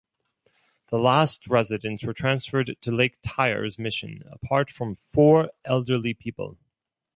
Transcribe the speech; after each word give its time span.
The 0.87 0.97
last 0.97 1.45
residents 1.45 2.03
were 2.03 2.15
transferred 2.15 2.75
to 2.81 2.91
Lake 2.91 3.19
Tyers 3.21 3.77
Mission 3.77 4.23
apart 4.31 4.71
from 4.71 4.95
four 4.95 5.51
elderly 5.63 6.15
people. 6.15 6.57